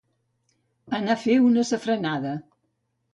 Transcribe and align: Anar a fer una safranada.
Anar 0.99 1.11
a 1.17 1.21
fer 1.25 1.35
una 1.49 1.65
safranada. 1.73 2.33